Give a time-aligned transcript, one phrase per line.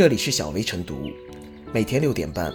[0.00, 1.10] 这里是小薇晨读，
[1.74, 2.50] 每天六点半，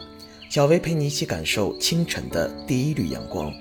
[0.49, 3.53] 小薇陪你一起感受清晨的第一缕阳光。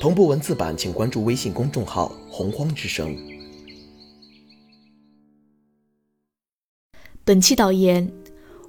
[0.00, 3.16] 同步文字版，请关注微信公众号“洪荒之声”。
[7.24, 8.12] 本期导言：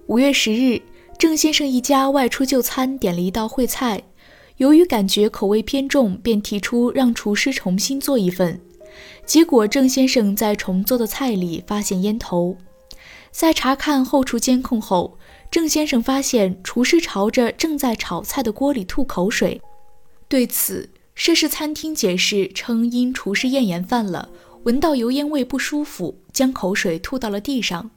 [0.05, 0.80] 五月十日，
[1.18, 4.04] 郑先生一家外出就餐，点了一道烩菜，
[4.58, 8.62] 由于感觉口味偏重，便提出让厨师重新做一份。
[9.26, 12.56] 结果，郑先生在重做的菜里发现烟头。
[13.34, 15.18] 在查看后厨监控后，
[15.50, 19.60] 郑先生发现厨师朝着正在炒菜的锅里吐口水。
[20.28, 24.30] 对此，涉事餐厅解释称，因厨师咽炎犯了，
[24.66, 27.90] 闻到油烟味不舒服，将口水吐到了地上。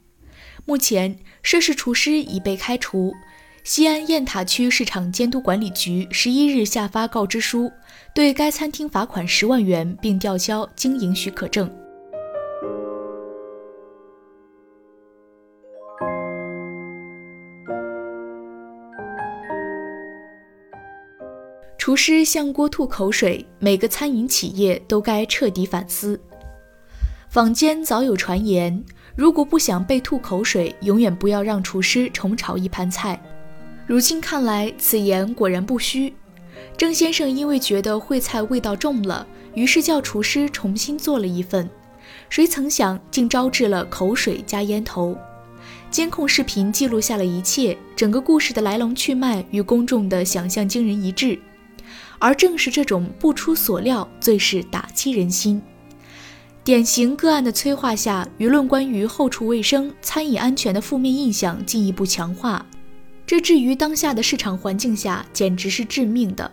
[0.65, 3.13] 目前，涉事厨师已被开除。
[3.63, 7.71] 西安雁塔区市场监督管理局十一日下发告知书，
[8.15, 11.71] 对该餐厅罚款十万元，并吊销经营许可证。
[21.87, 26.19] 厨师向锅吐口水，每个餐饮企业都该彻底反思。
[27.29, 28.83] 坊间早有传言，
[29.15, 33.17] 如果不想被吐口水，永远不要让厨师重炒一盘菜。
[33.85, 36.13] 如今看来，此言果然不虚。
[36.75, 41.69] 郑先生因为觉得烩菜味道重了，于是叫厨师重新做了一份，
[42.27, 45.17] 谁曾想竟招致了口水加烟头。
[45.89, 51.39] 监控视频记录下了一切，整个故事的来龙去脉与公众的想象惊人一致。
[52.19, 55.61] 而正是这种不出所料，最是打击人心。
[56.63, 62.65] 典型个案的催化下，舆论关于后厨卫生、餐饮安全的负面印象进一步强化。
[63.25, 66.51] 这至于当下的市场环境下，简直是致命的。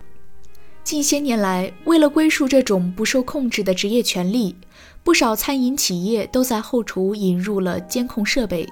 [0.85, 4.55] 近些年来，为了归属这种不受控制的职业权利，
[5.03, 8.69] 不少餐饮企业都在后厨引入了监控设备，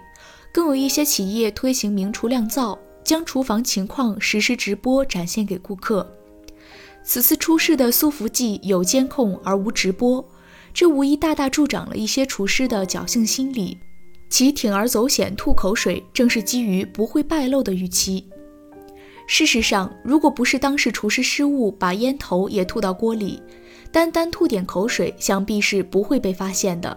[0.53, 6.07] 更有一些企业推行明厨亮灶，将厨房情况实时直播展现给顾客。
[7.05, 10.25] 此次出事的苏福记有监控而无直播，
[10.73, 13.79] 这无疑大大助长了一些厨师的侥幸心理。
[14.29, 18.25] 其铤而走险吐口水，正是基于不会败露的预期。
[19.27, 23.43] 事实上，如果不是当时厨师失误把烟头也吐到锅里，
[23.91, 26.97] 单单吐点口水，想必是不会被发现的。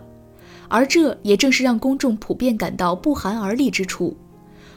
[0.68, 4.16] 而这也正是让公众普遍感到不寒而栗之处。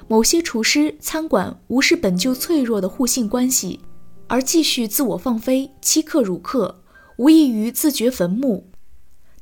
[0.09, 3.79] 某些厨师、餐馆无视本就脆弱的互信关系。
[4.29, 6.83] 而继续自我放飞、欺客辱客，
[7.17, 8.69] 无异于自掘坟墓。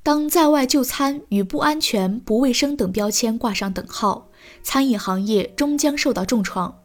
[0.02, 4.28] 当在外就餐与不安全、不卫生等标签挂上等号，
[4.62, 6.78] 餐饮行业终将受到重创。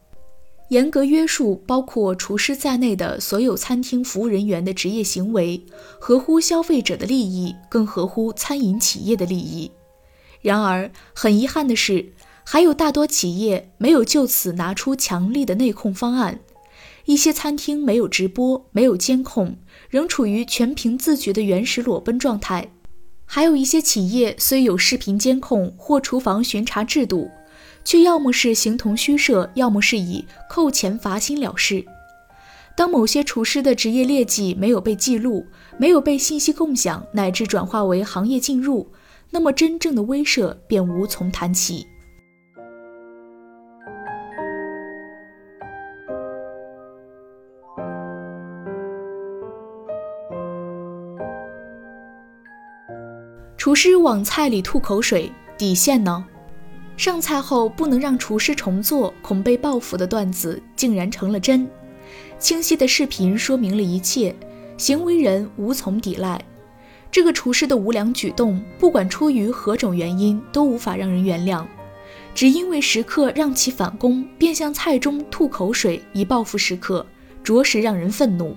[0.70, 5.64] 严格约束包括厨师在内的所有餐厅服务人员的职业行为，
[6.00, 9.70] 合乎消费者的利益，更合乎餐饮企业的利益。
[10.42, 12.14] 然而，很遗憾的是，
[12.44, 16.40] 还有大多企业没有就此拿出强力的内控方案。
[17.06, 19.58] 一些餐厅没有直播，没有监控，
[19.90, 22.68] 仍处于全凭自觉的原始裸奔状态；
[23.26, 27.30] 还有一些企业虽有视频监控或厨房巡查制度，
[27.84, 31.84] 却要么是形同虚设，要么是以扣钱罚薪了事。
[32.78, 35.46] 当某些厨师的职业劣迹没有被记录，
[35.78, 38.92] 没有被信息共享，乃至转化为行业进入，
[39.30, 41.86] 那么真正的威慑便无从谈起。
[53.62, 56.26] 厨师往菜里吐口水，底线呢？
[56.98, 61.70] 上菜后不能让厨师重做，恐被报复的段子竟然成了真。
[62.40, 64.36] 清晰的视频说明了一切，
[64.78, 66.44] 行为人无从抵赖。
[67.12, 71.64] 这个厨师的无良举动，不管出于何种原因，都无法让人原谅。
[72.34, 77.06] 只因为食客让其反攻，便向菜中吐口水以报复食客，
[77.44, 78.56] 着实让人愤怒。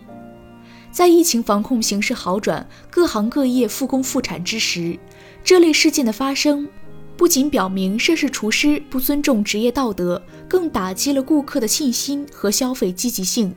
[0.95, 4.97] 在疫情防控形势好转、各行各业复工复产之时，
[5.43, 6.69] 这类事件的发生，
[7.17, 13.53] 不仅表明涉事厨师不尊重职业道德，更打击了顾客的信心和消费积极性，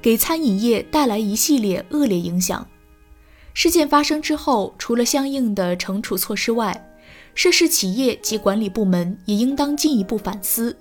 [0.00, 2.64] 给餐饮业带来一系列恶劣影响。
[3.52, 6.88] 事件发生之后，除了相应的惩处措施外，
[7.34, 10.76] 涉事企业及管理部门也应当进一步反思：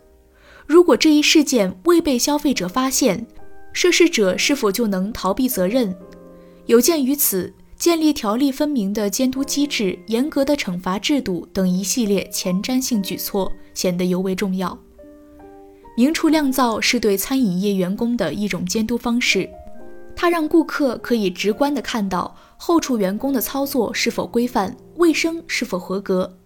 [0.68, 3.26] 如果这一事件未被消费者发现，
[3.76, 5.94] 涉事者是否就能逃避责任？
[6.66, 14.80] 有鉴于此，建立条例分明的监督机制、严格的惩罚制度等一系列前瞻性举措显得尤为重要。
[15.98, 19.50] 明厨亮灶是对餐饮业员工的一种监督方式，
[20.16, 26.38] 它让顾客可以直观地看到后厨员工的操作是否规范、卫生是否合格。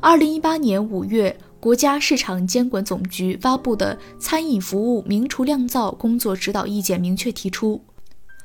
[0.00, 7.82] 二零一八年五月，国家市场监管总局发布的《餐饮服务明厨亮灶工作指导意见》明确提出，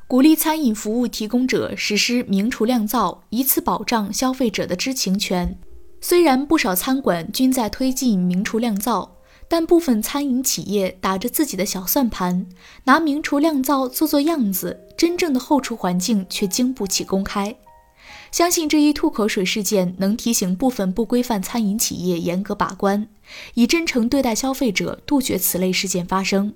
[0.07, 5.55] 鼓励餐饮服务提供者实施明厨亮灶，以此保障消费者的知情权。
[6.01, 9.17] 虽然不少餐馆均在推进明厨亮灶，
[9.47, 12.47] 但部分餐饮企业打着自己的小算盘，
[12.85, 17.55] 拿明厨亮灶做做样子，真正的后厨环境却经不起公开。
[18.33, 23.07] 相信这一吐口水事件能提醒部分不规范餐饮企业严格把关，
[23.53, 26.55] 以真诚对待消费者，杜绝此类事件发生。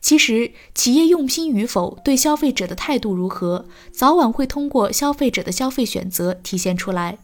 [0.00, 7.18] 其实，企业用心与否，对消费者的态度如何，早晚会通过消费者的消费选择体现出来。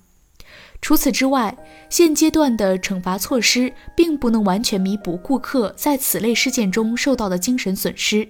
[0.80, 1.58] 除此之外，
[1.90, 8.28] 现阶段的惩罚措施并不能完全弥补顾客在此类事件中受到的精神损失。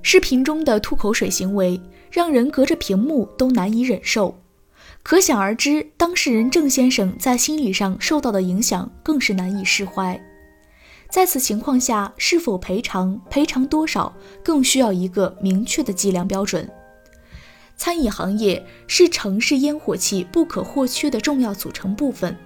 [0.00, 1.78] 视频中的吐口水行为，
[2.10, 4.34] 让人隔着屏幕都难以忍受。
[5.08, 10.20] 可想而知，当事人郑先生在心理上受到的影响更是难以释怀。
[11.08, 14.14] 在此情况下，是否赔偿、赔偿多少，
[14.44, 16.68] 更需要一个明确的计量标准。
[17.74, 22.36] 餐饮行业是城市烟火气不可或缺的重要组成部分，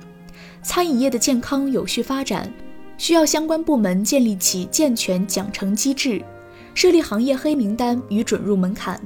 [0.62, 2.48] 餐饮业的健康有序发展，
[2.96, 6.22] 需要相关部门建立起健全奖惩机制，
[6.74, 9.00] 设立行业黑名单与准入门槛。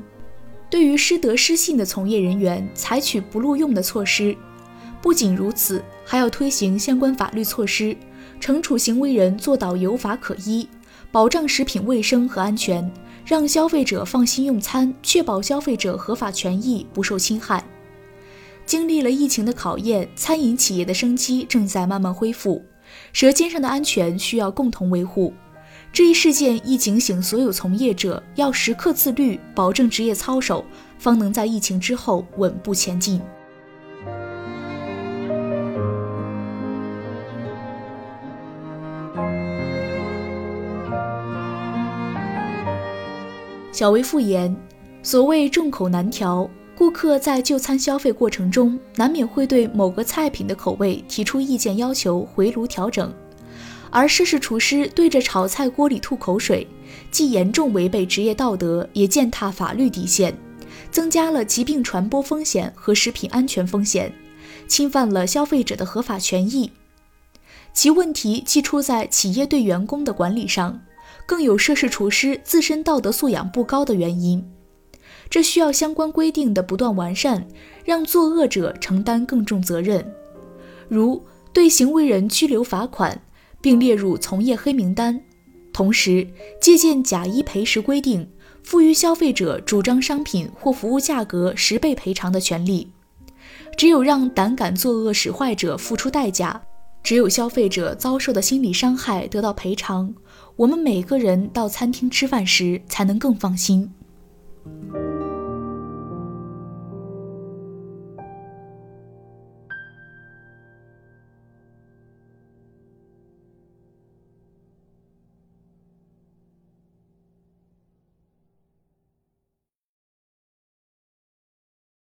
[0.68, 4.36] 对于失德失信的从业人员，采取不录用的措施。
[5.00, 7.96] 不仅如此，还要推行相关法律措施，
[8.40, 10.68] 惩处行为人做到有法可依，
[11.12, 12.90] 保障食品卫生和安全，
[13.24, 17.64] 让消费者放心用餐，确保消费者合法权益不受侵害。
[18.64, 22.64] 经历了疫情的考验，餐饮企业的生机正在慢慢恢复，
[23.12, 25.32] 舌尖上的安全需要共同维护。
[25.96, 30.62] 这一事件亦警醒所有从业者，要时刻自律，保证职业操守，
[30.98, 33.18] 方能在疫情之后稳步前进。
[43.72, 44.54] 小薇复言，
[45.02, 46.46] 所谓众口难调，
[46.76, 53.10] 顾客在就餐消费过程中，难免会对某个菜品的口味提出意见，要求回炉调整。
[53.96, 56.66] 而涉事厨师对着炒菜锅里吐口水，
[57.10, 60.36] 既严重违背职业道德，也践踏法律底线，
[60.90, 64.12] 增加了疾病传播风险和食品安全风险，
[64.68, 66.70] 侵犯了消费者的合法权益。
[67.72, 70.78] 其问题既出在企业对员工的管理上，
[71.24, 74.46] 更有涉事厨师自身道德素养不高的原因。
[75.30, 77.48] 这需要相关规定的不断完善，
[77.82, 80.12] 让作恶者承担更重责任，
[80.86, 83.22] 如对行为人拘留罚款。
[83.66, 85.20] 并列入从业黑名单，
[85.72, 86.24] 同时
[86.60, 88.30] 借鉴假一赔十规定，
[88.62, 92.92] 赋予消费者主张商品或服务价格十倍赔偿的权利。
[93.76, 96.62] 只有让胆敢作恶使坏者付出代价，
[97.02, 100.14] 只有消费者遭受的心理伤害得到赔偿，
[100.54, 103.92] 我们每个人到餐厅吃饭时才能更放心。